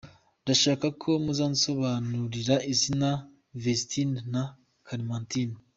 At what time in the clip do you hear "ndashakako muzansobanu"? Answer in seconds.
0.43-2.17